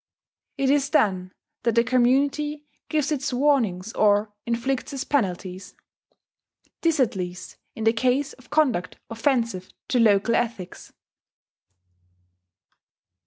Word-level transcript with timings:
It 0.57 0.71
is 0.71 0.89
then 0.89 1.31
that 1.61 1.75
the 1.75 1.83
community 1.83 2.65
gives 2.89 3.11
its 3.11 3.31
warnings 3.31 3.93
or 3.93 4.33
inflicts 4.47 4.93
its 4.93 5.03
penalties: 5.03 5.75
this 6.81 6.99
at 6.99 7.15
least 7.15 7.57
in 7.75 7.83
the 7.83 7.93
case 7.93 8.33
of 8.33 8.49
conduct 8.49 8.97
offensive 9.11 9.69
to 9.89 9.99
local 9.99 10.33
ethics. 10.33 10.91